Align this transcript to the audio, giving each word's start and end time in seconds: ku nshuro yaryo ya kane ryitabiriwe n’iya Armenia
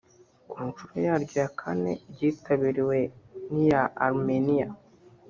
ku 0.49 0.57
nshuro 0.67 0.93
yaryo 1.07 1.35
ya 1.43 1.49
kane 1.59 1.91
ryitabiriwe 2.11 2.97
n’iya 3.51 3.83
Armenia 4.07 4.69